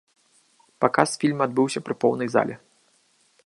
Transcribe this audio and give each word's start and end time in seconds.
Паказ 0.83 1.09
фільма 1.23 1.43
адбыўся 1.49 1.79
пры 1.89 1.95
поўнай 2.05 2.27
зале. 2.37 2.55